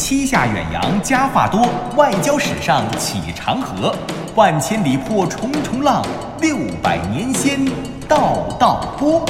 [0.00, 3.94] 七下远洋家话多，外交史上起长河，
[4.34, 6.02] 万千里破重重浪，
[6.40, 7.66] 六百年先
[8.08, 9.22] 道道波。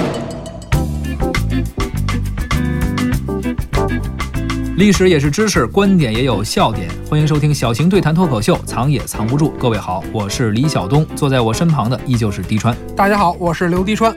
[4.77, 6.88] 历史也是知识，观点也有笑点。
[7.10, 9.50] 欢迎收听小型对谈脱口秀，藏也藏不住。
[9.58, 12.74] 各位好，我是李晓东，坐在我身旁的依旧是滴川。
[12.96, 14.16] 大家好，我是刘滴川。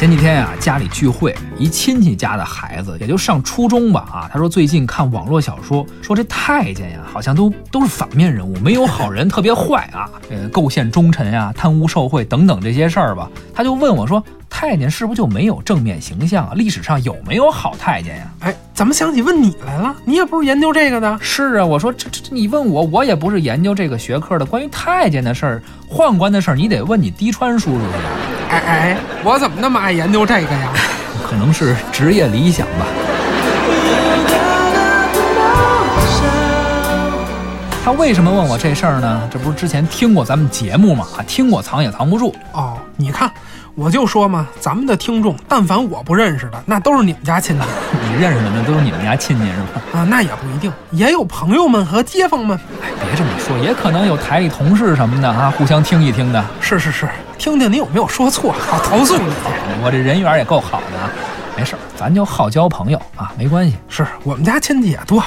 [0.00, 13.30] 前几天啊、家里聚会，一亲戚家的孩子，也就上初中吧啊，他说最近看网络小说，说这太监呀，好像都都是反面人物，没有好人，特别坏啊，呃，构陷忠臣呀、贪污受贿等等这些事儿吧。
[13.52, 16.52] 他就问我说，太监是不是就没有正面形象啊？
[16.54, 18.30] 历史上有没有好太监呀？
[18.40, 19.94] 哎，怎么想起问你来了？
[20.04, 21.18] 你也不是研究这个的。
[21.22, 24.44] 是啊，我说这这这，你问我，我也不是研究这个学科的。
[24.44, 28.50] 关于太监的事儿、宦官的事儿，你得问你滴川叔叔去。
[28.50, 30.72] 哎哎，我怎么那么爱研究这个呀？
[31.24, 32.86] 可能是职业理想吧。
[37.82, 39.28] 他为什么问我这事儿呢？
[39.32, 41.06] 这不是之前听过咱们节目吗？
[41.16, 42.34] 啊，听过藏也藏不住。
[42.52, 43.30] 哦，你看，
[43.74, 47.66] 我就说嘛，咱们的听众，但凡我不认识的，那都是你们家亲戚
[48.06, 49.98] 你认识的那都是你们家亲戚是吧？
[49.98, 52.58] 啊，那也不一定，也有朋友们和街坊们。
[52.82, 56.44] 哎，别这么说，也可能有台里同事什么的啊，互相听一听的。
[56.60, 57.08] 是是是，
[57.38, 59.24] 听听你有没有说错，好投诉你。
[59.82, 61.10] 我这人缘也够好的啊，
[61.56, 63.76] 没事儿，咱就好交朋友啊，没关系。
[63.88, 65.22] 是我们家亲戚也多，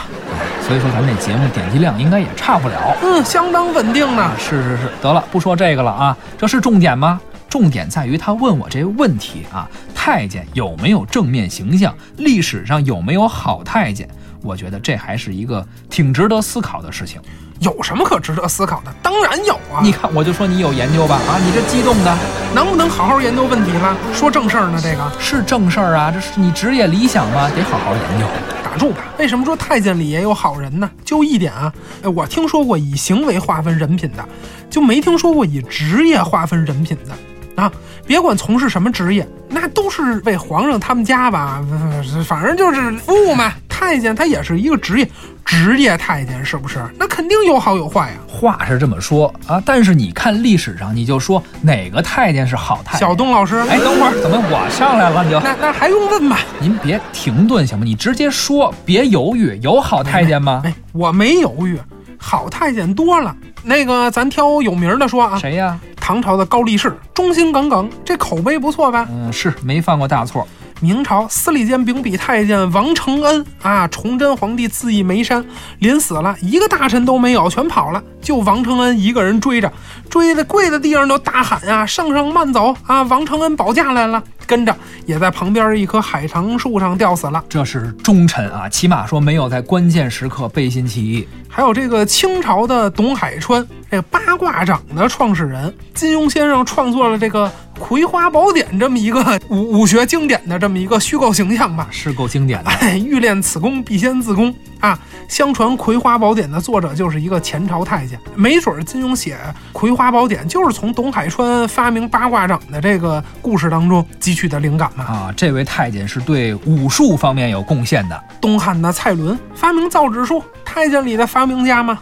[0.65, 2.95] 所以说咱这节目点击量应该也差不了。
[3.03, 4.31] 嗯，相当稳定呢。
[4.38, 7.19] 是是是，得了，不说这个了啊，这是重点吗？
[7.49, 11.93] 重点在于他问我这个问题啊，太监有没有正面形象？
[12.17, 14.08] 历史上有没有好太监？
[14.41, 17.21] 我觉得这还是一个挺值得思考的事情。
[17.64, 18.94] 有什么可值得思考的？
[19.02, 19.81] 当然有啊！
[19.81, 22.16] 你看，我就说你有研究吧啊，你这激动的
[22.53, 23.97] 能不能好好研究问题了？
[24.14, 27.50] 说正事儿呢，这个是正事儿啊，这是你职业理想吗？
[27.55, 28.25] 得好好研究。
[28.64, 29.03] 打住吧！
[29.17, 30.89] 为什么说太监里也有好人呢？
[31.03, 31.72] 就一点啊，
[32.03, 34.25] 哎，我听说过以行为划分人品的，
[34.70, 37.71] 就没听说过以职业划分人品的啊！
[38.05, 43.54] 别管从事什么职业，那都是为皇上他们家吧，呃反正就是服务嘛。
[43.70, 45.10] 太监他也是一个职业，
[45.45, 46.83] 职业太监是不是？
[46.98, 52.99] 那肯定有好有坏呀、话是这么说啊，但是你看历史上，你就说哪个太监是好太监？
[52.99, 55.23] 小东老师，哎，等会儿，怎么我上来了？
[55.23, 56.37] 你就那那还用问吗？
[56.59, 57.83] 您别停顿行吗？
[57.86, 59.59] 你直接说，别犹豫。
[59.61, 60.61] 有好太监吗？
[60.65, 61.80] 哎，我没犹豫，
[62.17, 63.36] 好太监多了。
[63.64, 65.80] 那个，咱挑有名的说啊，谁呀？
[65.95, 69.08] 唐朝的高力士，忠心耿耿，这口碑不错吧？
[69.10, 70.45] 嗯，是没犯过大错。
[70.83, 75.42] 明朝司礼监秉笔太监王承恩啊，崇祯皇帝自缢眉山，
[75.80, 79.72] 临死了一个大臣都没有，全跑了，就王承恩一个人追着，
[80.10, 83.02] 追的跪在地上都大喊呀、圣上慢走啊！
[83.04, 87.42] 王承恩保驾来了，跟着也在旁边一棵海棠树上吊死了。
[87.48, 91.26] 这是忠臣啊，起码说没有在关键时刻背信弃义。
[91.48, 97.45] 还有这个清朝的董海川，这个八卦掌的创始人，金庸先生创作了这个
[97.80, 101.87] 《葵花宝典》这么一个 武武学经典的这么一个虚构形象吧。
[101.92, 102.71] 是够经典的。
[102.71, 104.98] 哎， 欲练此功，必先自宫啊！
[105.27, 109.36] 相传《葵花宝典》的作者就是一个前朝太监，没准儿金庸写
[109.71, 115.04] 《葵花宝典》就是从董海川发明八卦掌的这个故事当中汲取的灵感嘛。
[115.04, 121.99] 啊，这位太监是对武术方面有贡献的，东汉的蔡伦发明造纸术，太监里的发明家嘛。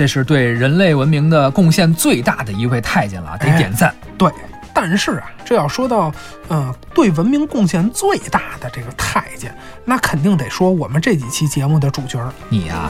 [0.00, 3.94] 这是对人类文明的贡献最大的一位太监了，得点赞。
[4.16, 4.32] 对，
[4.72, 6.10] 但是啊，这要说到，
[6.48, 12.32] 嗯、对文明贡献最大的这个太监，那肯定得说我们这几期节目的主角儿。
[12.48, 12.88] 你呀、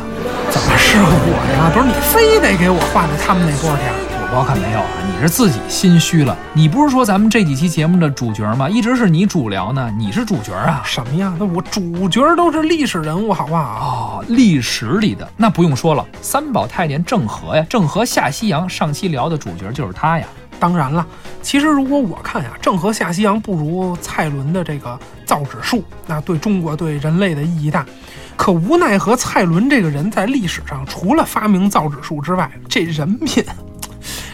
[0.51, 1.73] 怎么是我呀？
[1.75, 4.10] 不是你非得给我画到他们那波去啊？
[4.33, 6.39] 我可没有啊，你是自己心虚了。
[6.53, 8.71] 你不是说咱们这几期节目的主角吗？
[8.71, 10.81] 一直是你主聊呢，你是主角啊。
[10.85, 11.35] 什么呀？
[11.37, 14.23] 那我主角都是历史人物，好不好？
[14.23, 20.25] 哦，历史里的那不用说了，三宝太监郑和呀，郑和下西洋，上期聊的主角就是他呀。
[20.61, 21.05] 当然了，
[21.43, 27.85] 其实如果我看呀，郑和下西洋不如蔡伦的这个造纸术，那对中国对人类的意义大。
[28.37, 33.45] 可无奈何，蔡伦这个人在历史上除了发明造纸术之外，这人品。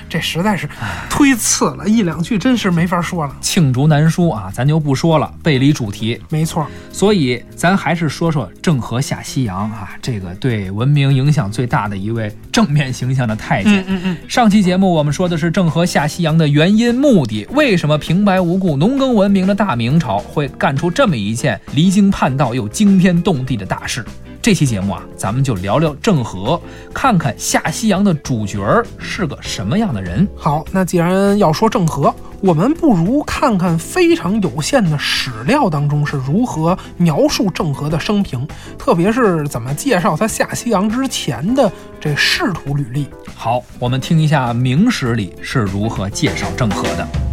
[0.08, 0.68] 这实在是
[1.10, 3.36] 忒次了，一两句真是没法说了。
[3.40, 6.20] 罄竹难书啊，咱就不说了，背离主题。
[6.28, 13.80] 没错，所以咱还是说说郑和下西洋啊，这个对文明影响最大的一位正面形象的太监。
[13.80, 24.04] 嗯嗯嗯，上期节目我们说的是郑和下西洋的原因、目的，为什么平白无故农耕文明的大明朝会干出这么一件离经叛道又惊天动地的大事？
[24.46, 26.62] 这期节目啊，咱们就聊聊郑和，
[26.94, 30.24] 看看下西洋的主角儿是个什么样的人。
[30.36, 38.46] 好，那既然要说郑和，我们不如看看非常有限的史料当中是如何描述郑和的生平，
[38.78, 43.08] 特别是怎么介绍他下西洋之前的这仕途履历。
[43.34, 47.02] 好，我们听一下《明史》里是如何介绍郑和的。《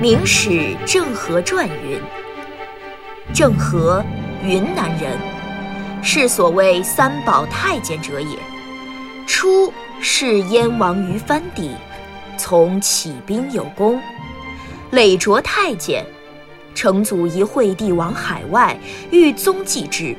[0.00, 2.00] 明史郑和传》云：
[3.34, 4.02] 郑和，
[4.42, 5.12] 云南人，
[6.02, 8.38] 是所谓三宝太监者也。
[9.26, 9.70] 初
[10.00, 11.72] 是燕王于藩邸，
[12.38, 14.00] 从起兵有功，
[14.92, 16.02] 累擢太监。
[16.74, 18.74] 成祖疑惠帝往海外，
[19.10, 20.16] 欲踪迹之，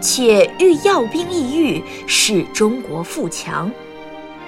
[0.00, 3.68] 且欲要兵抑郁，使中国富强。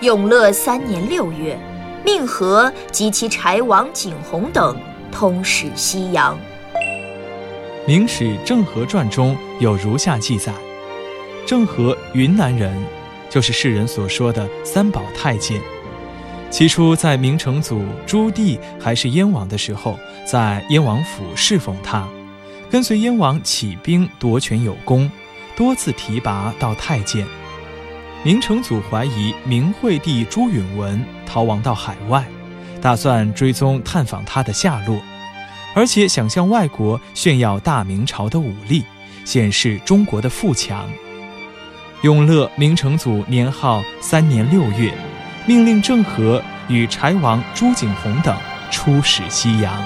[0.02, 1.58] 永乐三年六月。
[2.04, 4.76] 命和及其柴王景洪等
[5.10, 6.34] 通使西洋。
[7.86, 10.52] 《明史·郑和传》中有如下记载：
[11.46, 12.72] 郑和，云南人，
[13.30, 15.60] 就是世人所说的三宝太监。
[16.50, 22.08] 起初在明成祖朱棣还是燕王的时候，在燕王府侍奉他，
[22.70, 25.10] 跟随燕王起兵夺权有功，
[25.56, 27.26] 多次提拔到太监。
[28.25, 32.25] 明成祖怀疑明惠帝朱允文逃亡到海外，
[32.81, 35.00] 打算追踪探访他的下落，
[35.75, 38.85] 而且想向外国炫耀大明朝的武力，
[39.25, 40.88] 显示中国的富强。
[42.03, 44.93] 永乐明成祖年号三年六月，
[45.47, 48.37] 命令郑和与柴王朱景洪等
[48.70, 49.73] 出使西洋。《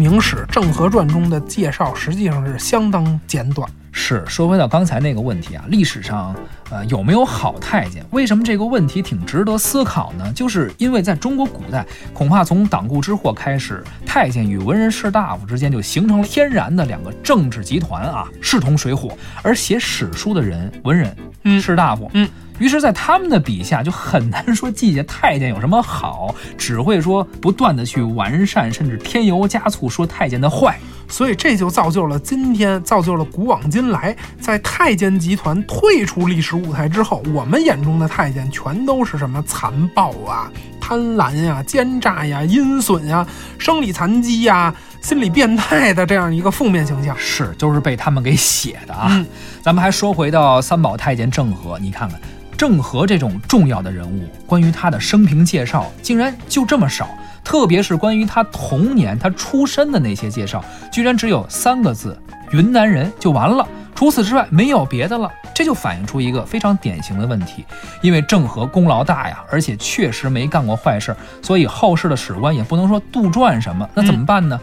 [0.00, 3.68] 明史·郑和传》中的介绍实际上是相当简短。
[3.92, 6.34] 是说回到刚才那个问题啊，历史上
[6.70, 8.02] 呃有没有好太监？
[8.12, 10.32] 为什么这个问题挺值得思考呢？
[10.32, 19.14] 就是因为在中国古代，恐怕从党锢之祸开始，太监与文人士大夫之间就形成了天然的两个政治集团啊，势同水火。
[19.42, 21.14] 而写史书的人，文人、
[21.44, 22.26] 嗯士大夫，嗯，
[22.60, 30.78] 于是，在他们的笔下就很难说季节太监有什么好，只会说不断的去完善，甚至添油加醋说太监的坏。
[31.08, 43.26] 所以这就造就了今天，造就了古往今来，在太监集团退出历史舞台之后，我们眼中的太监全都是什么残暴啊、贪婪呀、奸诈呀、阴损呀、
[43.58, 47.16] 生理残疾呀、心理变态的这样一个负面形象。
[47.18, 49.08] 是，就是被他们给写的啊。
[49.10, 49.26] 嗯
[49.62, 52.20] 咱们还说回到三宝太监郑和，你看看
[52.60, 57.08] 郑和这种重要的人物，关于他的生平介绍竟然就这么少，
[57.42, 60.62] 特别是关于他童年、他出身的那些介绍，
[60.92, 62.14] 居然只有三个字
[62.52, 63.66] “云南人”就完了。
[63.94, 67.64] 除此之外没有别的了，这就反映出一个非常典型的问题，
[68.02, 74.60] 因为郑和功劳大呀，而且确实没干过坏事，所以后世的史官也不能说杜撰什么，那怎么办呢？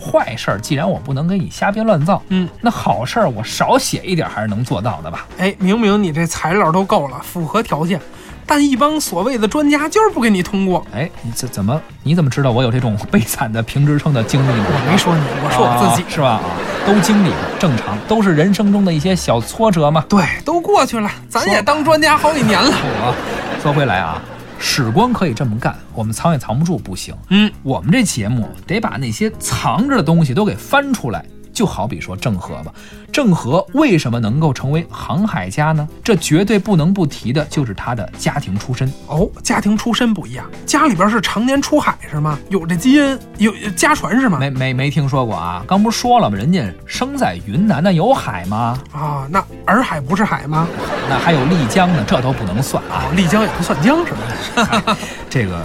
[0.00, 5.26] 坏事儿既然我不能给你瞎编乱造，嗯，那好事儿我少写一点还是能做到的吧？
[5.38, 8.00] 哎，明明你这材料都够了，符合条件，
[8.46, 10.86] 但一帮所谓的专家就是不给你通过。
[10.94, 14.64] 哎，你这怎么你怎么知道我有这种悲惨的评职称的经历呢？
[14.66, 16.02] 我没说你，我说我自己。
[16.02, 16.28] 啊是吧？
[16.28, 16.40] 啊，
[16.86, 20.04] 都经历过，正常，都是人生中的一些小挫折嘛。
[20.08, 22.70] 对，都过去了，咱也当专家好几年了。
[22.72, 24.22] 我说回来啊，
[24.58, 27.14] 史官可以这么干，我们藏也藏不住，不行。
[27.30, 31.24] 嗯，我们这节目得把那些藏着的东西都给翻出来。
[31.58, 32.72] 就好比说郑和吧，
[33.10, 35.88] 郑和为什么能够成为航海家呢？
[36.04, 38.88] 这绝对不能不提的就是他的家庭出身。
[39.08, 42.38] 哦，家庭出身不一样，家里边是常年出海是吗？
[42.48, 44.38] 有这基因，有有家传是吗？
[44.38, 45.64] 没没没听说过啊！
[45.66, 46.36] 刚不是说了吗？
[46.36, 48.78] 人家生在云南，那有海吗？
[48.92, 50.68] 啊，那洱海不是海吗？
[51.10, 53.02] 那还有丽江呢，这都不能算啊！
[53.10, 54.96] 哦，丽江也不算江是吧？
[55.28, 55.58] 这个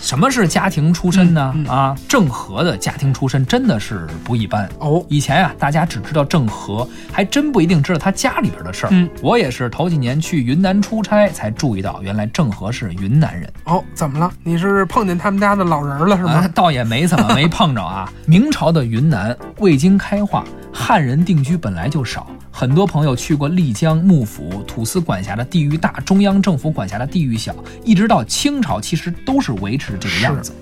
[0.00, 1.52] 什么是家庭出身呢？
[1.54, 4.68] 嗯嗯啊，郑和的家庭出身真的是不一般。
[4.78, 8.88] 哦，以前啊，大家只知道郑和，还真不一定知道他家里边的事儿。
[8.92, 13.52] 嗯，我也是头几年去云南出差才注意到，原来郑和是云南人。
[13.64, 14.32] 哦，怎么了？
[14.42, 16.48] 你是碰见他们家的老人了是啊吗？
[16.54, 18.10] 倒也没怎么没碰着啊。
[18.26, 22.26] 明朝的云南未经开化，汉人定居本来就少。
[22.50, 27.54] 很多朋友去过丽江、幕府、土司管辖的地域大，中央政府管辖的地域小，
[27.84, 30.52] 一直到清朝，其实都是维持这个样子。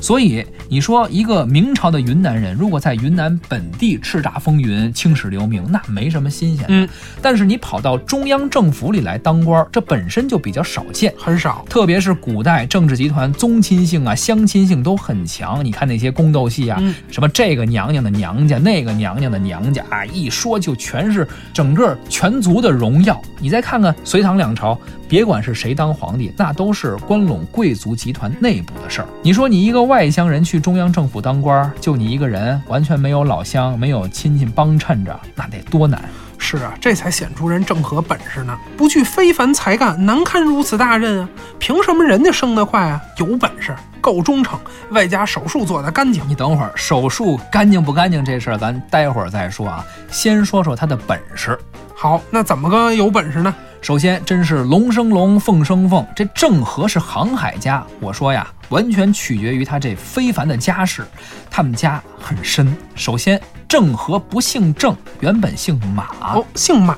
[0.00, 6.68] 所以你说一个明朝的云南人，如果在云南本地叱咤风云、青史留名，那没什么新鲜的。
[6.70, 6.88] 嗯，
[7.20, 11.12] 但是你跑到中央政府里来当官，这本身就比较少见。
[11.18, 11.64] 很少。
[11.68, 15.64] 特别是古代政治集团宗亲性啊、乡亲性都很强。
[15.64, 23.20] 你看那些宫斗戏啊，嗯什么这个娘娘的娘家，那个娘娘的娘家啊，一说就全是整个全族的荣耀。
[23.40, 24.78] 你再看看隋唐两朝，
[25.08, 29.08] 别管是谁当皇帝，那都是关陇贵族集团内部的事儿。
[29.22, 36.00] 你说你一个外乡人去中央政府当官，就你一个人，完全没有老乡，没有亲戚帮衬着，那得多难。
[36.36, 41.28] 是啊，这才显出人郑和本事呢，不具非凡才干，难堪如此大任啊！
[41.58, 43.00] 凭什么人家升得快啊？
[43.16, 46.22] 有本事，够忠诚，外加手术做得干净。
[46.28, 49.84] 你等会儿，手术干净不干净这事儿，咱待会儿再说啊。
[50.10, 51.58] 先说说他的本事。
[51.94, 53.52] 好，那怎么个有本事呢？
[53.80, 56.04] 首先，真是龙生龙，凤生凤。
[56.14, 61.04] 这郑和是航海家，我说呀，完全取决于他这非凡的家世。
[61.48, 62.76] 他们家很深。
[62.94, 66.08] 首先，郑和不姓郑，原本姓马。
[66.34, 66.96] 哦，姓马。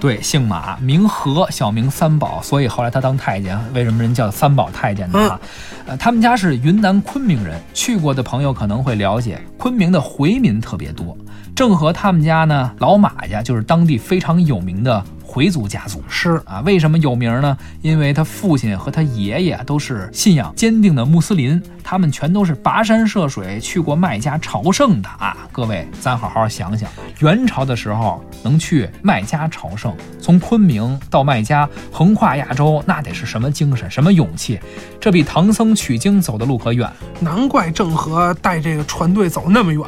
[0.00, 2.42] 对，姓马，名和，小名三宝。
[2.42, 5.40] 所以后来他当太监，为什么人叫三宝太监呢？
[5.86, 11.16] 呃，他们家是云南昆明人，去过的朋友可能会了解，昆明的回民特别多。
[11.58, 15.04] 郑和他们家呢，老马家就是当地非常有名的。
[15.24, 17.58] 回族家族是啊，为什么有名呢？
[17.82, 25.36] 因为他父亲和他爷爷都是信仰坚定的穆斯林，他们全都是跋山涉水去过麦加朝圣的啊！
[25.50, 26.88] 各位，咱好好想想，
[27.18, 34.60] 元朝的时候能去麦加朝圣，从昆明到麦加，横跨亚洲，那得是什么精神，什么勇气？
[35.00, 36.88] 这比唐僧取经走的路可远。
[37.20, 39.82] 难怪郑和带这个船队走那么远。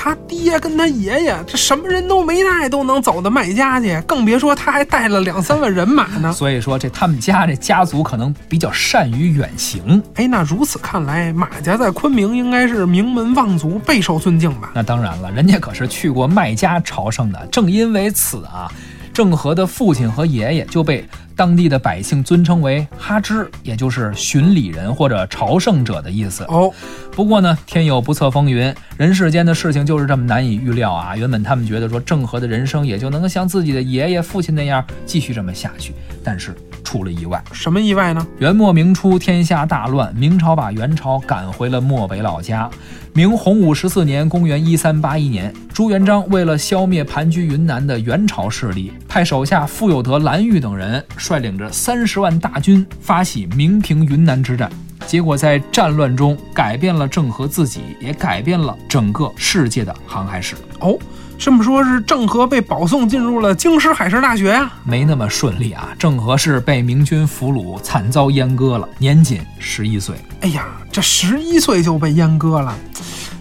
[0.00, 6.32] 他爹跟他爷爷，这什么人都没带，都能走到麦家去，更别说他还带了两三万人马呢。
[6.32, 10.00] 所以说，这他们家这家族可能比较善于远行。
[10.14, 14.70] 哎，那如此看来，马家在昆明应该是名门望族，备受尊敬吧？
[14.72, 17.48] 那当然了，人家可是去过麦家朝圣的。
[17.50, 18.70] 正因为此啊，
[19.12, 21.04] 郑和的父亲和爷爷就被。
[21.38, 26.42] 当地的百姓尊称为哈支，也就是巡礼人或者朝圣者的意思。
[26.48, 26.68] 哦，
[27.12, 31.16] 不过呢，天有不测风云，人世间的事情就是这么难以预料啊。
[31.16, 37.42] 原本他们觉得说郑和的人生也就能像自己的爷爷、父亲那样继续这么下去，但是出了意外。
[37.52, 38.26] 什么意外呢？
[38.38, 42.68] 元末明初，天下大乱，明朝把元朝赶回了漠北老家。
[43.12, 54.70] 明洪武十四年（公元一三八一年），朱元璋为了消灭盘踞云南的元朝势力，派手下傅有德、蓝玉等人率领着三十万大军发起明平云南之战。
[55.06, 60.54] 结果在战乱中改变了郑和自己，也改变了整个世界的航海史。
[60.80, 60.96] 哦。
[61.38, 64.70] 这么说，是郑和被保送进入了京师海事大学呀？
[64.82, 65.88] 没那么顺利啊！
[65.96, 70.16] 郑和是被明军俘虏，惨遭阉割了，年仅十一岁。
[70.40, 72.76] 哎呀，这十一岁就被阉割了，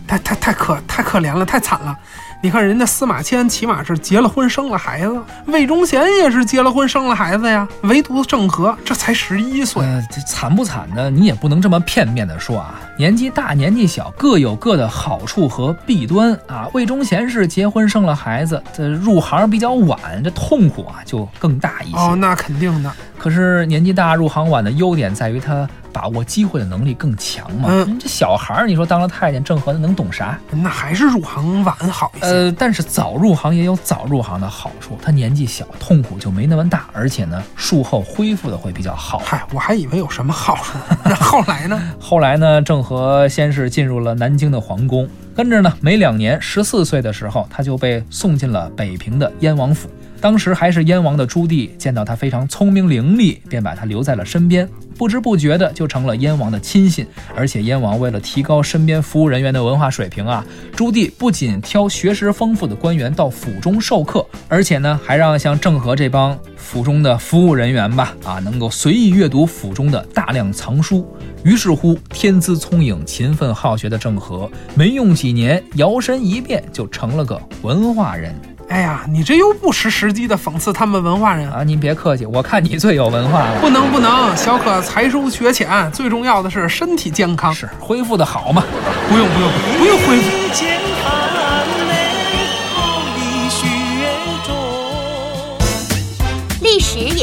[0.05, 1.97] 太太太可太可怜了，太惨了。
[2.39, 11.09] 你看，人家司马迁起码是结了婚生了孩子，魏忠贤也是结了婚生了孩子呀，唯独郑和这才十一岁，这惨不惨的？
[11.09, 12.79] 你也不能这么片面的说啊。
[12.95, 16.67] 年纪大，年纪小，各有各的好处和弊端啊。
[16.73, 21.97] 魏忠贤是结婚生了孩子，这入行比较晚，这痛苦啊就更大一些。
[21.97, 22.91] 哦，那肯定的。
[23.17, 25.67] 可是年纪大入行晚的优点在于他。
[25.91, 27.69] 把握机会的能力更强嘛？
[27.71, 30.39] 嗯，这小孩儿，你说当了太监，郑和能懂啥？
[30.51, 32.25] 那还是入行晚好一些。
[32.25, 39.19] 呃，但是早入行也有早入行的好处，他年纪小，痛苦就没那么大，而且呢，术后恢复的会比较好。
[39.19, 40.77] 嗨，我还以为有什么好处。
[41.05, 41.81] 那后来呢？
[41.99, 42.61] 后来呢？
[42.61, 49.89] 郑和先是进入了南京的皇宫，跟着呢，没两年，十四岁的时候，他就被送进了北平的燕王府。
[50.19, 57.05] 当时还是燕王的朱棣见到他非常聪明伶俐，便把他留在了身边，不知不觉的就成了燕王的亲信。
[57.35, 60.45] 而且燕王为了提高身边服务人员的文化水平啊，
[60.75, 71.07] 朱棣不仅挑学识丰富的官员到府中授课，而且呢还让像郑和这帮府中的服务人员吧，啊能够随意阅读府中的大量藏书。
[71.43, 78.35] 于是乎，天资聪颖、勤奋好学的郑和，没用几年，摇身一变就成了个文化人。
[78.69, 81.63] 哎呀，你这又不失时机的讽刺他们文化人啊！
[81.63, 83.61] 您别客气，我看你最有文化了。
[83.61, 88.61] 不能不能，小可才疏学浅，最重要的是身体健康，是恢复的好嘛？
[89.07, 90.37] 不用不用不用恢复。
[90.37, 90.65] 历史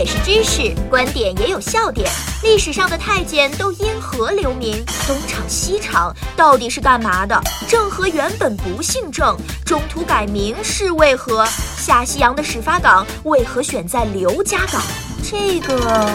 [0.05, 2.11] 是知识，观点也有笑点。
[2.43, 4.85] 历史上的太监都因何留名？
[5.07, 7.41] 东厂西厂到底是干嘛的？
[7.69, 11.47] 郑和原本不姓郑，中途改名是为何？
[11.77, 14.83] 下西洋的始发港为何选在刘家港？
[15.23, 16.11] 这个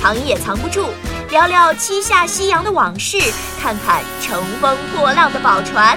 [0.00, 0.86] 藏也藏不住。
[1.30, 3.16] 聊聊七下西洋的往事，
[3.60, 5.96] 看看乘风破浪的宝船。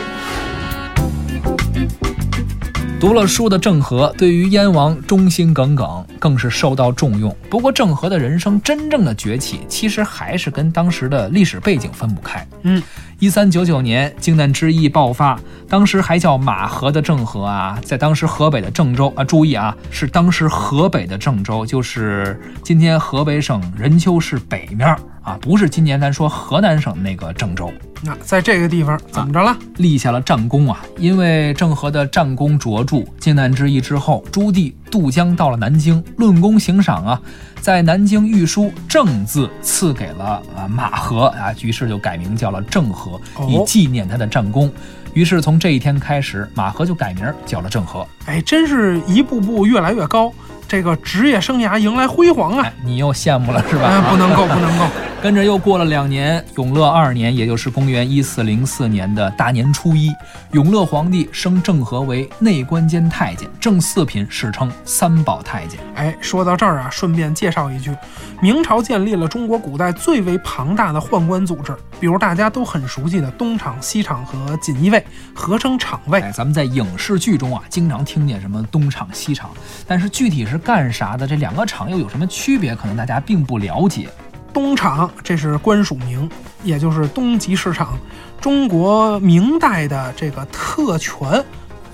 [2.98, 7.36] 读了书的郑和对于燕王忠心耿耿，更是受到重用。
[7.50, 12.48] 不过，郑和的人生真正的崛起，其实还是跟当时的历史背景分不开。
[12.64, 12.82] 嗯，
[13.20, 15.38] 一三九九年，靖难之役爆发，
[15.70, 27.74] 当时还叫马河的郑和啊，在当时河北的郑州啊，注意啊，是当时河北的郑州，就是今天河北省任丘市北面啊，不是今年咱说河南省那个郑州。
[28.04, 29.58] 那在这个地方怎么着了？
[29.78, 30.86] 立下了战功啊！
[31.00, 37.20] 因为郑和的战功卓著，靖难之役之后，朱棣渡江到了南京，论功行赏啊，
[37.60, 44.72] 在南京御书“郑”字赐给了啊马和啊，于是就改名叫了郑和，以纪念他的战功。
[45.14, 48.06] 于是从这一天开始，马和就改名叫了郑和。
[48.28, 50.32] 哎，真是一步步越来越高，
[50.68, 52.72] 这个职业生涯迎来辉煌啊！
[52.84, 53.84] 你又羡慕了是吧？
[53.86, 54.86] 哎，不能够，不能够。
[55.22, 60.12] 跟着又过了两年，永乐二年，也就是公元一四零四年的大年初一，
[60.52, 65.80] 永乐皇帝升郑和为内官监太监，正四品，史称三宝太监。
[65.96, 67.96] 哎，说到这儿啊，顺便介绍一句，
[68.40, 75.04] 明朝建立了中国古代最为庞大的宦官组织，比如大家都很熟悉的东厂、西厂和锦衣卫，
[75.34, 76.22] 合称厂卫。
[76.22, 79.50] 哎，咱们在影视剧中啊，经常听见什么东厂、西厂，
[79.88, 81.28] 但是具体是干啥的？
[81.28, 82.76] 这两个厂又有什么区别？
[82.76, 84.10] 可能大家并不了解。
[84.54, 86.30] 东厂，这是官署名，
[86.64, 87.98] 也就是东极市场，
[88.40, 91.44] 中国明代的这个特权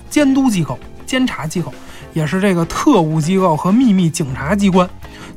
[0.08, 1.74] 监督机构、监察机构，
[2.12, 4.88] 也是这个特务机构和秘密警察机关。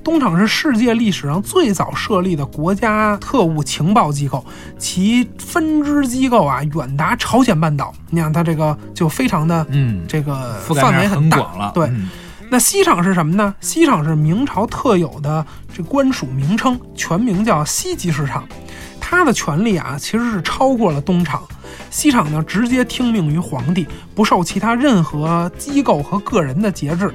[0.03, 4.45] 东厂是世界历史上最早设立的国家特务情报机构，
[4.77, 7.91] 其分支机构啊远达朝鲜半岛。
[8.11, 11.71] 你看它这个就非常的，嗯，这个范围很大了。
[11.73, 11.89] 对。
[12.55, 13.53] 那西厂是什么呢？
[13.59, 15.45] 西厂是明朝特有的
[15.75, 18.47] 这官署名称，全名叫西级市场。
[18.97, 21.43] 它的权力啊，其实是超过了东厂。
[21.89, 23.85] 西厂呢，直接听命于皇帝，
[24.15, 27.13] 不受其他任何机构和个人的节制。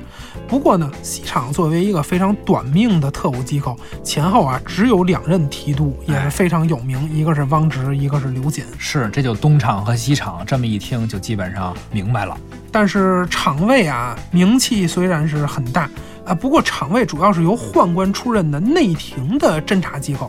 [0.50, 8.64] 不过呢，西厂作为一个非常短命的特务机构，前后啊只有两任提督，也是非常有名，一个是汪直，一个是刘瑾。
[8.76, 12.36] 是，这就东厂和西厂，这么一听就基本上明白了。
[12.72, 15.88] 但是厂卫啊，名气虽然是很大
[16.26, 20.28] 啊，不过厂卫主要是由宦官出任的内廷的侦察机构，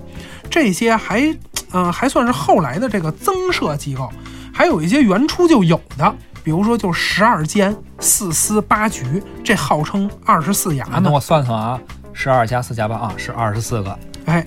[0.52, 1.36] 这些还，
[1.72, 4.08] 嗯，还算是后来的这个增设机构，
[4.54, 11.02] 还有一些原初就有的，比如说就十二监、四司、八局，这号称二十四衙门。
[11.04, 11.80] 那我算算啊，
[12.14, 14.00] 十二加四加八啊，是二十四个。
[14.26, 14.46] 哎。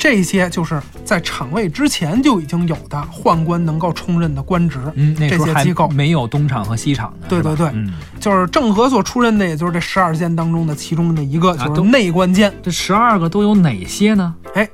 [0.00, 7.72] 这些就是在厂位之前就已经有的宦官能够充任的官职，嗯，这些机构没有东厂和西厂的，对对对，
[8.20, 12.54] 就是郑和所出任的，也就是这十二监当中的其中的一个，就是内官监。
[12.62, 14.32] 这十二个都有哪些呢？
[14.54, 14.68] 哎，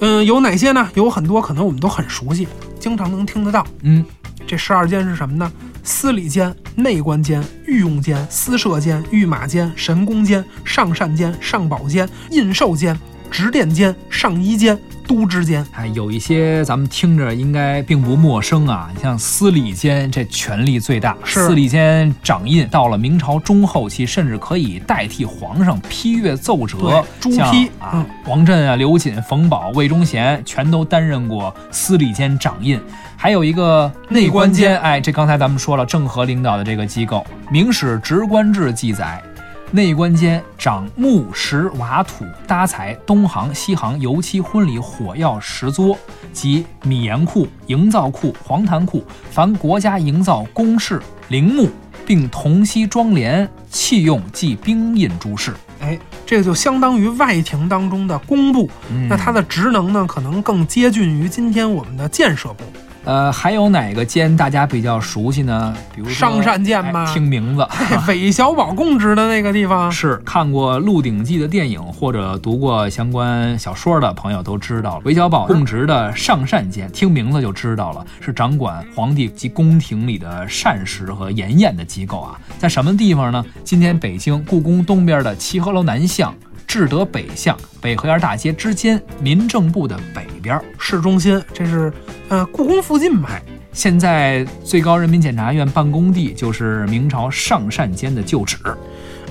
[0.00, 0.86] 嗯，有哪些呢？
[0.92, 2.46] 有很多可能我们都很熟悉，
[2.78, 3.66] 经常能听得到。
[3.80, 4.04] 嗯，
[4.46, 5.50] 这十二监是什么呢？
[5.82, 12.98] 司礼监、内官监、御用监、司设监、御马监、神功监、上善监、上宝监、印绶监。
[13.30, 18.90] 直殿监、上衣监、都知监，哎，有一些咱们听着应该并不陌生啊。
[18.94, 21.16] 你像司礼监，这权力最大。
[21.24, 27.04] 司礼监掌印，到了明朝中后期，甚至可以代替皇上批阅奏折。
[27.20, 32.80] 朱批啊，王振啊、刘瑾、冯保、魏忠贤全都担任过司礼监掌印。
[33.16, 39.22] 还有一个内官监，哎，这刚才咱们说了，郑和领导的这个机构，《明史职官志》记载。
[39.70, 45.96] 内官间掌木石瓦土搭材东行西行油漆婚礼火药石桌
[46.32, 51.68] 及米盐库营造库黄檀库凡国家营造工事陵墓，
[52.06, 55.54] 并铜锡装帘器用及兵印诸事。
[55.80, 58.70] 哎，这个就相当于外廷当中的工部，
[59.08, 62.64] 那它的职能呢，可能更接近于今天我们的建设部。
[63.08, 65.74] 呃，还有哪个监大家比较熟悉呢？
[65.94, 67.10] 比如上善监吗？
[67.10, 67.66] 听名字，
[68.06, 69.90] 韦小宝供职的那个地方。
[69.90, 82.38] 是看过《鹿鼎记》的电影或者读过相关小说的朋友都知道，韦小宝供职的上善监，听名字就知道了，是掌管皇帝及宫廷里的膳食和筵宴的机构啊。
[82.58, 83.42] 在什么地方呢？
[83.64, 86.34] 今天北京故宫东边的齐河楼南巷。
[86.68, 91.90] 志德北巷北河沿大街之间，民政部的北边，市中心，这是
[92.28, 93.40] 呃故宫附近吧？
[93.72, 98.58] 现在最高人民检察院办公地就是明朝上善间的旧址。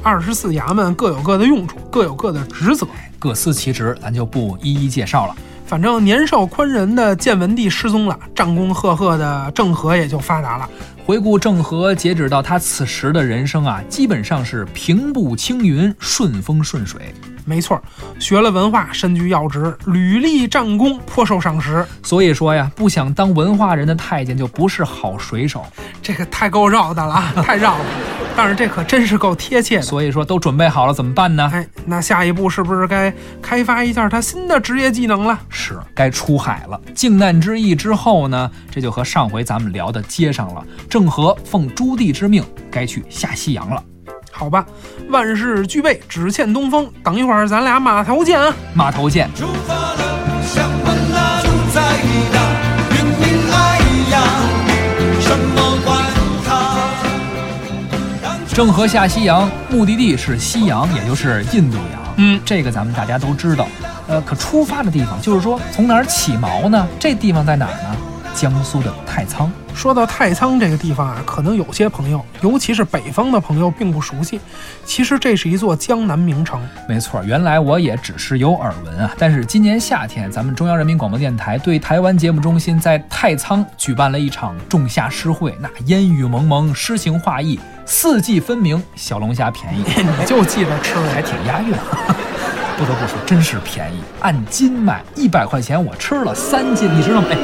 [0.01, 2.87] 二十四衙门各有各的用处，各有各的职责，
[3.19, 5.35] 各司其职，咱就不一一介绍了。
[5.67, 10.67] 反正年少宽仁的建文帝失踪了，战功赫赫的郑和也就发达了。
[11.07, 17.13] 回顾郑和，截止到他此时的人生啊，基本上是平步青云、顺风顺水。
[17.47, 17.81] 没错，
[18.19, 21.85] 学了文化，身居要职，屡立战功，颇受赏识。
[22.03, 25.65] 所以说呀，不想当文化人的太监就不是好水手。
[26.01, 27.85] 这个太够绕的了啊， 太绕了。
[28.35, 29.81] 但是这可真是够贴切的。
[29.81, 31.49] 所以说都准备好了，怎么办呢？
[31.53, 35.39] 哎，那下一步是不是该开发一下他新的职业技能了？
[35.47, 36.79] 是该出海了。
[36.93, 40.61] 靖难之役之后呢，这就和上回咱们聊的接上了。
[40.89, 43.81] 郑和奉朱棣之命，该去下西洋了。
[44.37, 44.63] 好吧，
[45.09, 46.87] 万事俱备，只欠东风。
[47.03, 48.53] 等一会儿咱俩码头见啊！
[48.71, 49.27] 码头见。
[49.33, 49.99] 出发了，
[50.45, 51.81] 向往那主宰
[52.31, 52.37] 的
[52.91, 53.79] 云明爱
[54.11, 54.21] 呀，
[55.19, 55.97] 什么管
[56.45, 56.77] 他？
[58.53, 62.13] 郑和下西洋，目的地是西洋，也就是印度洋。
[62.17, 63.67] 嗯，这个咱们大家都知道。
[64.07, 66.87] 呃，可出发的地方，就是说从哪儿起锚呢？
[66.99, 67.97] 这地方在哪儿呢？
[68.37, 69.51] 江苏的太仓。
[69.73, 74.39] 说到太仓这个地方啊，可能有些朋友，尤其是北方的朋友并不熟悉。
[74.85, 76.61] 其实这是一座江南名城。
[76.87, 79.11] 没错，原来我也只是有耳闻啊。
[79.17, 92.26] 但是今年夏天，咱们中央人民广播电台对台湾节目中心在太仓举办了一场仲夏诗会，那烟雨蒙蒙，诗情画意，四季分明，小龙虾便宜， 你就记着吃了，还挺押韵。
[92.77, 97.27] 不得不说，真是便宜，按斤卖，一百块钱我吃了三斤，你知道吗？
[97.31, 97.37] 哎，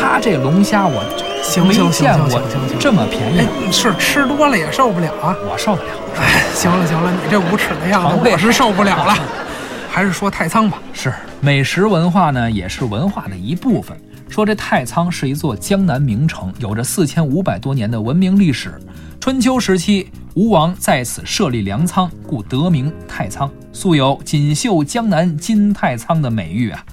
[0.00, 1.04] 他这龙虾我
[1.42, 2.40] 行没见过
[2.80, 5.36] 这么便宜，哎，是吃多了也受不了啊！
[5.48, 5.88] 我受不了。
[6.18, 9.14] 哎，行了行了，你这无耻的样子，我是受不了了。
[9.92, 10.78] 还是说太仓吧。
[10.92, 13.96] 是美食文化呢，也是文化的一部分。
[14.28, 18.74] 说这太仓是一座江南名城，有着四千五百多年的文明历史。
[19.20, 26.84] 春秋时期，吴王在此设立粮仓，故得名太仓，素有“锦绣江南金太仓”的美誉啊。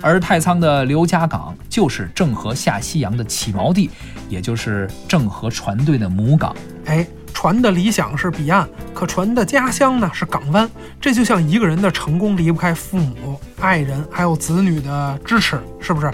[0.00, 3.90] 而太仓的刘家港就是郑和下西洋的起锚地，
[4.28, 6.56] 也就是郑和船队的母港。
[6.86, 10.68] 哎，船的理想是彼岸，可船的家乡呢是港湾。
[11.00, 16.10] 这就像一个人的成功离不开父母、爱人还有子女的支持，是不是？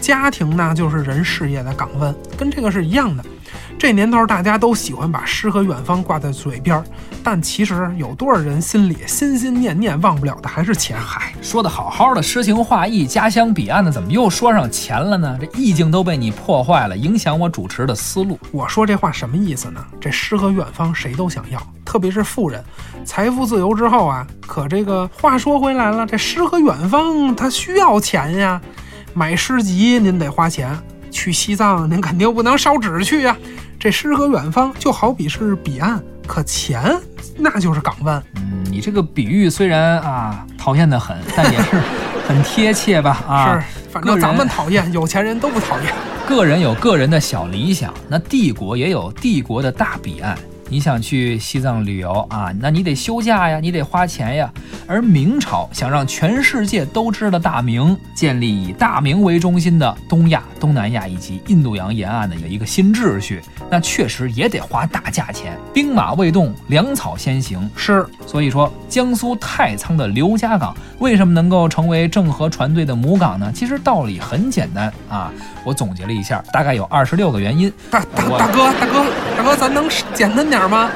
[0.00, 3.24] 家庭呢就是人事业的港湾，跟这个是一样的。
[3.78, 6.84] 这年头大家都喜欢把诗和远方挂在嘴边儿，
[7.24, 10.98] 但其实有多少人心里心心念念忘不了的还是钱？
[11.00, 15.38] 嗨，说的好好的，诗情画意，家乡彼岸的，怎么又说上钱了呢？
[15.40, 18.38] 这意境都被你破坏了，影响我主持的思路。
[18.52, 19.82] 我说这话什么意思呢？
[19.98, 22.62] 这诗和远方谁都想要，特别是富人，
[23.06, 24.26] 财富自由之后啊。
[24.46, 28.60] 可这个话说回来了，这诗和远方它需要钱呀。
[29.12, 30.78] 买诗集您得花钱，
[31.10, 33.36] 去西藏您肯定不能烧纸去呀。
[33.78, 36.94] 这诗和远方就好比是彼岸，可钱
[37.36, 38.22] 那就是港湾。
[38.36, 41.80] 嗯，你这个比喻虽然啊讨厌的很，但也是
[42.28, 43.22] 很贴切吧？
[43.26, 45.92] 啊，是，反正咱们讨厌，有钱人都不讨厌。
[46.28, 50.38] 个人有个人的小理想，那帝国也有帝国的大彼岸。
[50.70, 52.52] 你想去西藏旅游啊？
[52.60, 54.48] 那你得休假呀，你得花钱呀。
[54.86, 65.58] 而明朝想让全世界都知道大明，建立以大明为中心的东亚、东南亚以及印度洋沿岸的一个新秩序，那确实也得花大价钱。
[65.74, 67.68] 兵马未动，粮草先行。
[67.74, 73.50] 是，所以说江苏太仓的刘家港为什么能够成为郑和船队的母港呢？
[73.52, 75.32] 其实道理很简单啊，
[75.64, 77.72] 我总结了一下，大概有二十六个原因。
[77.90, 79.04] 大大大哥，大哥，
[79.36, 80.90] 大哥，咱能简单点吗？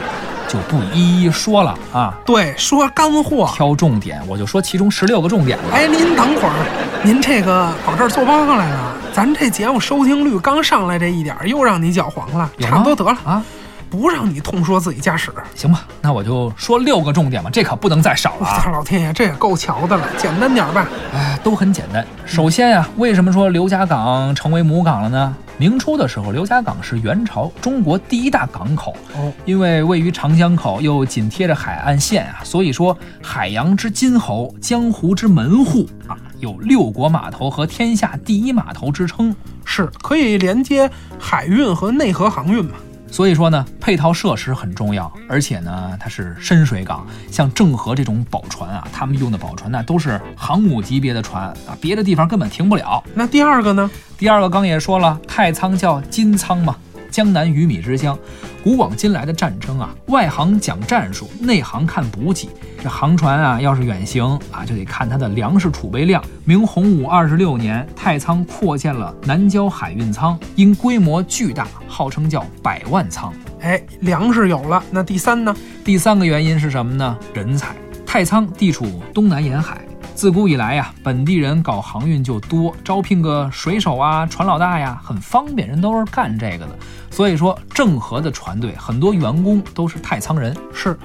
[0.46, 3.50] 就不一一说了啊，对，说干货。
[3.54, 5.64] 挑重点，我就说其中十六个重点了。
[5.72, 8.94] 哎，您等会儿，您这个跑这儿做报告来了？
[9.12, 13.42] 咱这节目收听率刚上来这一点儿，又让你搅黄了，差不多得了，啊，
[13.90, 15.32] 不让你痛说自己家史。
[15.56, 18.60] 行吧，那我就说六个重点吧，这可不能再少了我啊。
[18.60, 20.86] 操， 老天爷，这也够瞧的了，简单点儿吧。
[21.14, 22.06] 哎，都很简单。
[22.26, 25.34] 首先呀、为什么说刘家港成为母港了呢？
[25.56, 39.34] 明初的时候，刘家港是元朝中国第一大港口，哦，因为位于长江口，又紧贴着海岸线啊，所以说海洋之金侯，江湖之门户啊，有六国码头和天下第一码头之称。
[39.66, 42.72] 是可以连接海运和内河航运嘛？
[43.14, 47.06] 所以说呢，配套设施很重要，而且呢，它是深水港。
[47.30, 53.00] 像郑和这种宝船啊，他们用的宝船那都是航母级别的船啊，别的地方根本停不了。
[53.14, 53.88] 那第二个呢？
[54.18, 56.74] 第二个刚也说了，太仓叫金仓嘛，
[57.14, 58.18] 江南鱼米之乡。
[58.64, 62.48] 古往今来的战争啊，外行讲战术，内行看补给。
[62.82, 66.20] 这航船啊，要是远行啊，就得看它的粮食储备量。
[66.44, 73.32] 明洪武二十六年，太仓扩建了南郊海运仓，因规模巨大，号称叫百万仓。
[73.60, 75.54] 哎，粮食有了，那第三呢？
[75.84, 77.16] 第三个原因是什么呢？
[77.32, 77.76] 人才。
[78.04, 79.80] 太仓地处东南沿海，
[80.14, 86.78] 自古以来呀，本地人搞航运就多，招聘个水手啊、船老大呀，很方便，人都是干这个的。
[87.10, 90.56] 所以说，郑和的船队很多员工都是太仓人。
[90.72, 90.96] 是，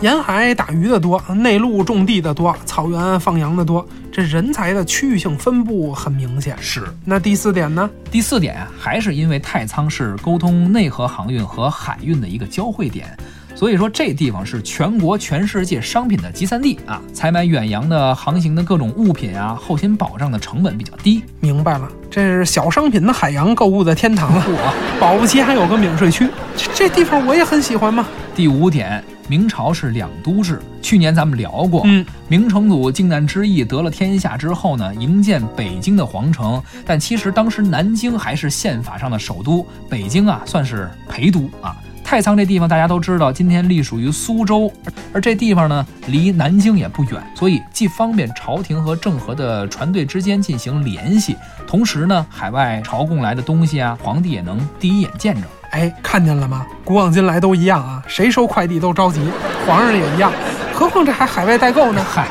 [0.00, 6.54] 沿海打鱼的多，内陆种地的多，草原放羊的多，这人才的区域性分布很明显。
[6.60, 6.86] 是。
[7.04, 7.88] 那第四点呢？
[8.10, 13.16] 第四点啊，还是因为太仓是沟通内河航运和海运的一个交汇点。
[13.58, 17.02] 所以说，这地方是全国、全世界商品的集散地啊！
[17.12, 21.24] 采买远洋的航行的各种物品啊，后勤保障的成本比较低。
[21.40, 24.72] 明白了，这是小商品的海洋购物的天堂 啊！
[25.00, 26.30] 保不齐还有个免税区，
[26.72, 28.06] 这地方我也很喜欢嘛。
[28.32, 30.62] 第五点，明朝是两都制。
[30.80, 41.76] 去年咱们聊过，嗯，明成祖靖难之役得了天下之后呢，营建北京的皇城，但其实当时南京还是宪法上的首都，北京啊算是陪都啊。
[42.08, 44.72] 太仓这地方大家都知道，今天隶属于苏州，
[45.12, 55.42] 而这地方呢离南京也不远，所以既方便朝廷和郑和的船队之间进行联系，同时呢海外朝贡来的东西啊，皇帝也能第一眼见着。
[55.72, 56.66] 哎，看见了吗？
[56.82, 59.20] 古往今来都一样啊，谁收快递都着急，
[59.66, 60.32] 皇上也一样，
[60.72, 62.02] 何况这还海外代购呢？
[62.02, 62.26] 嗨，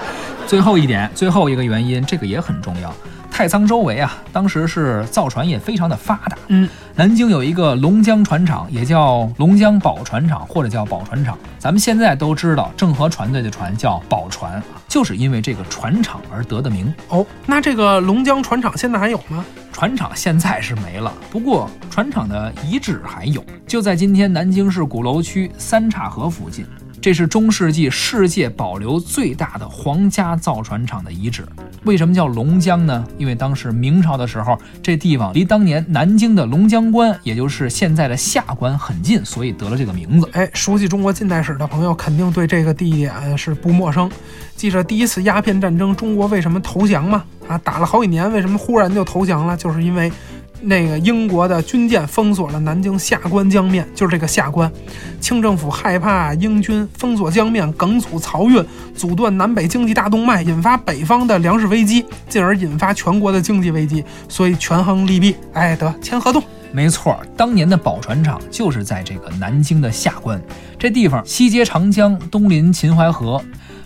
[0.47, 2.91] 最后一点，最后一个原因，这个也很重要。
[3.37, 6.35] 太仓周围啊，当时是造船业非常的发达。
[6.47, 11.37] 嗯，南京有一个龙江船厂，也叫龙江宝船厂，或者叫宝船厂。
[11.59, 16.91] 咱们现在都知道，郑和船队的船叫宝船，就是因为这个船厂而得的名。
[17.09, 19.45] 哦，那这个龙江船厂现在还有吗？
[19.71, 26.65] 船厂现在是没了，不过船厂的遗址还有，就在今天南京市鼓楼区三岔河附近。
[26.99, 31.45] 这是中世纪世界保留最大的皇家造船厂的遗址。
[31.83, 33.05] 为什么叫龙江呢？
[33.17, 40.29] 因为当时明朝的时候，这地方离当年南京的龙江关，也就是现在的下关很近，所以得了这个名字。
[40.33, 44.09] 哎，熟悉中国近代史的朋友肯定对这个地点是不陌生。
[44.55, 47.23] 记着第一次鸦片战争，中国为什么投降吗？
[47.47, 49.55] 啊，打了好几年，为什么忽然就投降了？
[49.55, 50.11] 就是因为。
[50.61, 54.71] 那个英国的军舰封锁了南京下关江面，就是这个下关。
[55.19, 58.63] 清政府害怕英军封锁江面，梗阻漕运，
[58.95, 66.41] 阻断南北经济大动脉，引发北方的粮食危机，进而引发全国的经济危机，所以权衡利弊，哎，得签合同。
[66.71, 70.39] 没错，当年的宝船厂就是在这个南京的下关，
[70.77, 73.41] 这地方西接长江，东临秦淮河。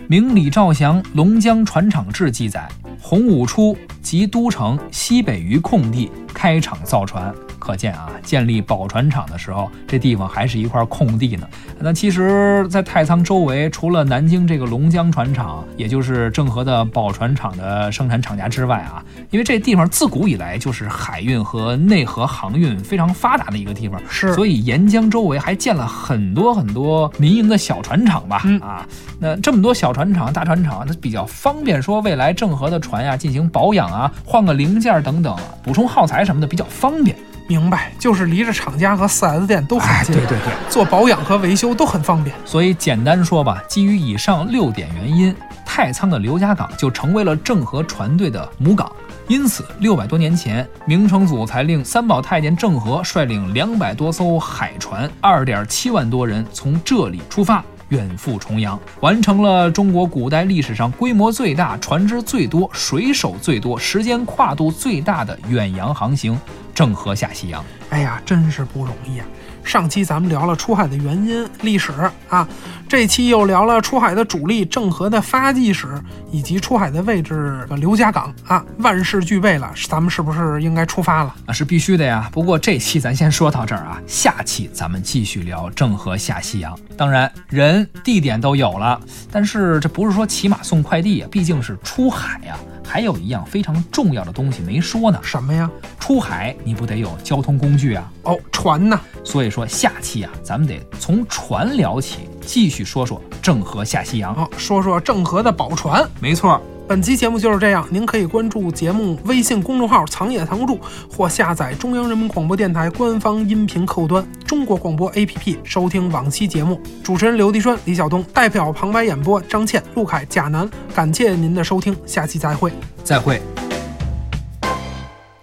[0.08, 2.68] 明李兆祥《龙江船厂志》记载，
[3.00, 7.34] 洪武初即都城西北隅空地开厂造船。
[7.62, 11.47] 可见啊，建立宝船厂的时候，这地方还是一块空地呢。
[11.80, 28.41] 那其实，在太仓周围，除了南京这个龙江船厂，也就是郑和的宝船厂的生产厂家之外啊，因为这地方自古以来就是海运和内河航运非常发达的一个地方，是，所以沿江周围还建了很多很多民营的小船厂吧。
[28.62, 28.84] 啊，
[29.19, 37.15] 那这么多小船厂、大船厂，它比较方便，说未来郑和的船呀进行保养啊，换个零件等等，补充耗材什么的比较方便。
[37.52, 42.34] 明白，就是离着厂家和 4S 店都很近，对对对，做保养和维修都很方便。
[42.46, 45.36] 所以简单说吧，基于以上六点原因，
[45.66, 48.90] 太仓的刘家港就成为了郑和船队的母港。
[49.28, 57.62] 因此，六百多年前，明成祖才令三宝太监郑和率领两百多艘海船，二点七万多人从这里出发。
[57.90, 66.40] 远赴重洋，完成了中国古代历史上规模最大、船只最多、水手最多、时间跨度最大的远洋航行——
[66.74, 67.64] 郑和下西洋。
[67.90, 69.28] 哎呀，真是不容易啊！
[69.64, 71.92] 上期咱们聊了出海的原因、历史
[72.30, 72.48] 啊，
[72.88, 75.88] 这期又聊了出海的主力郑和的发迹史，
[76.32, 81.36] 以及出海的位置刘家港啊，万事俱备了，咱们是不是应该出发了？
[81.46, 82.28] 啊，是必须的呀。
[82.32, 86.76] 不过这期咱先说到这儿啊，下期咱们继续聊郑和下西洋。
[86.98, 89.00] 当然，人、地点都有了，
[89.32, 92.58] 但是这不是说骑马送快递啊，毕竟是出海呀。
[92.84, 95.70] 还有一样非常重要的东西没说呢，什么呀？
[96.00, 98.12] 出海你不得有交通工具啊？
[98.24, 99.00] 哦，船呢？
[99.24, 104.36] 所以说下期啊，咱们得从船聊起，继续说说郑和下西洋。
[104.36, 106.08] 哦，说说郑和的宝船。
[106.20, 106.62] 没错。
[106.92, 110.78] 本期节目就是这样，您可以关注节目微信公众号“藏也藏不住”，
[111.10, 116.82] 或下载中央人民广播电台官方音频客户端“中国广播 APP” 收听往期节目。
[117.02, 122.74] 主持人刘迪栓、李晓东代表旁白演播，张倩、陆凯、贾楠，感谢您的收听，下期再会，
[123.06, 123.42] 再会。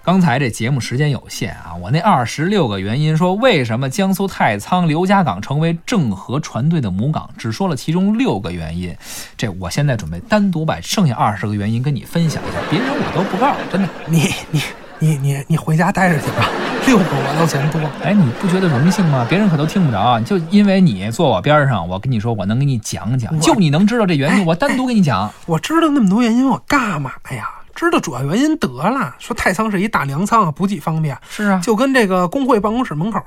[0.09, 8.97] 刚才这节目时间有限啊，我那二十六个原因说为什么江苏太仓刘家港成为郑和船队的母港，只说了其中六个原因。
[9.37, 13.89] 这我现在准备单独把剩下二十个原因跟你分享一下，别人我都不告诉，真的。
[14.07, 14.63] 你你
[14.99, 16.49] 你你你回家待着去吧。
[16.87, 17.79] 六个我都嫌多。
[18.03, 19.27] 哎，你不觉得荣幸吗？
[19.29, 25.31] 别人可都听不着，就因为你坐我边上，我跟你说，我能给你讲讲，就你能知道这原因，我单独给你讲。
[25.45, 27.51] 我知道那么多原因，我干嘛呀？
[27.79, 29.15] 知道主要原因得了。
[29.19, 33.21] 说太仓是一大粮仓啊，补给方便，是啊，就跟这个工会办公室门口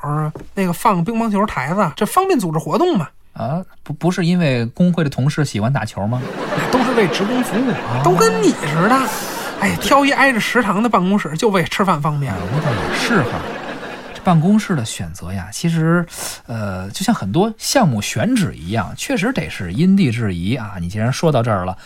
[0.54, 3.08] 那个放乒乓球台子，这方便组织活动嘛。
[3.34, 6.22] 啊，不不是因为工会的同事喜欢打球吗？
[6.70, 7.72] 都是为职工服务，
[8.04, 9.08] 都跟你似的。
[9.62, 12.40] 哎，挑一挨着食堂的办公室，就为吃饭方便哎，。
[12.52, 13.40] 那倒也是哈。
[14.14, 16.06] 这办公室的选择呀，其实，
[16.46, 20.74] 呃，就像很多项目选址一样，确实得是因地制宜啊。
[20.82, 21.78] 你既然说到这儿了，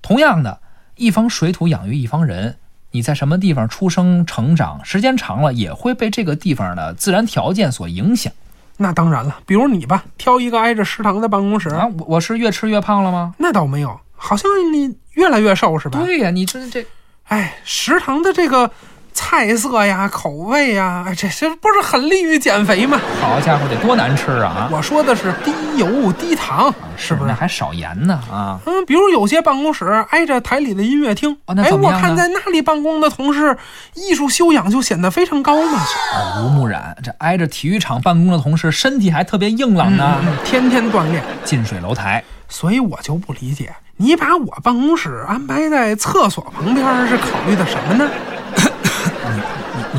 [0.00, 0.58] 同样的，
[0.96, 2.56] 一方水土养育一方人，
[2.92, 8.32] 你在什么地方出生成长，时间长了也会被这个地方的自然条件所影响
[8.76, 11.86] 那当然了，比如你吧，挑一个挨着食堂的办公室，啊。
[11.98, 13.34] 我我是越吃越胖了吗？
[13.38, 16.00] 那倒没有，好像你越来越瘦是吧？
[16.00, 16.84] 对呀、你这这
[17.24, 18.70] 哎，食堂的这个
[19.14, 23.00] 菜色呀、口味呀，哎，这这不是很利于减肥吗？
[23.20, 24.68] 好家伙，得多难吃啊！
[24.70, 27.28] 我说的是低油低糖，是不是？
[27.28, 28.58] 那还少盐呢啊！
[28.66, 33.56] 嗯，比如有些办公室挨着台里的音乐厅，哦那哎，我看在那里办公的同事，
[33.94, 35.80] 艺术修养就显得非常高嘛。
[36.14, 40.20] 耳濡目染，这挨着体育场办公的同事，身体还特别硬朗呢。
[40.26, 48.10] 嗯，天天锻炼，近水楼台，所以我就不理解，你把我办公室安排在厕所旁边是考虑的什么呢？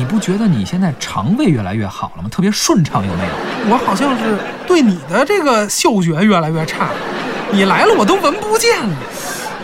[0.06, 2.28] 你你不觉得你现在肠胃越来越好了吗？
[2.30, 3.72] 特别顺畅，有没有？
[3.72, 6.90] 我好像是对你的这个嗅觉越来越差，
[7.50, 8.96] 你来了我都闻不见了。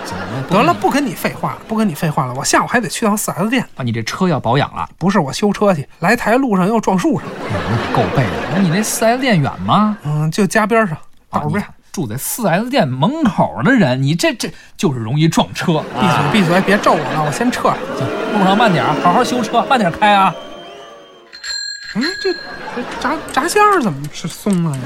[0.04, 0.42] 怎么了？
[0.50, 8.32] 得了，不跟你废话了，不跟你废话了，我下午还得去趟 4S 店，啊，你这车要保养了，不是我修车去，来台路上又撞树上，哎呦，那可够背的。
[8.52, 9.96] 那你那四 S 店远吗？
[10.02, 10.98] 嗯，就家边上，
[11.30, 11.52] 啊，道边。
[11.54, 15.84] 你看住在四 S 店门口的人，你这这就是容易撞车。
[16.00, 17.68] 闭啊嘴闭嘴，别咒我了，我先撤。
[18.32, 20.34] 路上慢点，好好修车，慢点开啊。
[21.94, 24.82] 哎，这这炸炸馅儿怎么是松了呀？